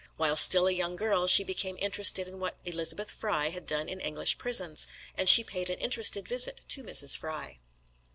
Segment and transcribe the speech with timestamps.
[0.17, 3.99] While still a young girl she became interested in what Elizabeth Fry had done in
[4.01, 7.15] English prisons, and she paid an interested visit to Mrs.
[7.15, 7.59] Fry.